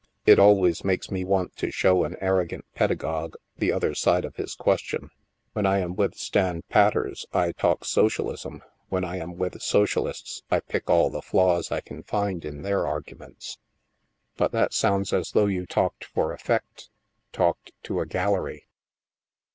It 0.25 0.39
always 0.39 0.83
makes 0.83 1.11
me 1.11 1.23
want 1.23 1.55
to 1.57 1.69
show 1.69 2.03
an 2.05 2.17
arrogant 2.19 2.65
peda 2.75 2.95
gogue 2.97 3.35
the 3.57 3.71
other 3.71 3.93
side 3.93 4.25
of 4.25 4.35
his 4.35 4.55
question. 4.55 5.11
When 5.53 5.67
I 5.67 5.77
am 5.77 5.93
with 5.95 6.15
standpatters, 6.15 7.25
I 7.33 7.51
talk 7.51 7.85
socialism; 7.85 8.63
when 8.89 9.05
I 9.05 9.17
am 9.17 9.35
with 9.37 9.61
socialists, 9.61 10.41
I 10.49 10.59
pick 10.59 10.89
all 10.89 11.11
the 11.11 11.21
flaws 11.21 11.71
I 11.71 11.81
can 11.81 12.01
find 12.01 12.43
in 12.43 12.63
their 12.63 12.87
ar 12.87 13.01
guments."" 13.03 13.59
But 14.39 14.51
that 14.53 14.73
sounds 14.73 15.13
as 15.13 15.33
though 15.33 15.45
you 15.45 15.67
talked 15.67 16.05
for 16.05 16.33
effect— 16.33 16.89
talked 17.31 17.71
to 17.83 17.99
a 17.99 18.07
gallery." 18.07 18.65